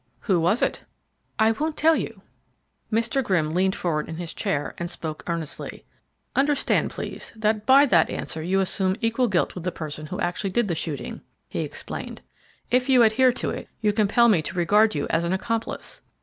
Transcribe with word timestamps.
"Who 0.21 0.39
was 0.39 0.63
it?" 0.63 0.81
"I 1.37 1.51
won't 1.51 1.77
tell 1.77 1.95
you." 1.95 2.23
Mr. 2.91 3.23
Grimm 3.23 3.53
leaned 3.53 3.75
forward 3.75 4.09
in 4.09 4.17
his 4.17 4.33
chair, 4.33 4.73
and 4.79 4.89
spoke 4.89 5.23
earnestly. 5.27 5.85
"Understand, 6.35 6.89
please, 6.89 7.31
that 7.35 7.67
by 7.67 7.85
that 7.85 8.09
answer 8.09 8.41
you 8.41 8.61
assume 8.61 8.95
equal 8.99 9.27
guilt 9.27 9.53
with 9.53 9.63
the 9.63 9.71
person 9.71 10.07
who 10.07 10.19
actually 10.19 10.49
did 10.49 10.67
the 10.69 10.73
shooting," 10.73 11.21
he 11.47 11.59
explained. 11.59 12.23
"If 12.71 12.89
you 12.89 13.03
adhere 13.03 13.31
to 13.33 13.51
it 13.51 13.69
you 13.79 13.93
compel 13.93 14.27
me 14.27 14.41
to 14.41 14.57
regard 14.57 14.95
you 14.95 15.05
as 15.11 15.23
an 15.23 15.33
accomplice." 15.33 16.01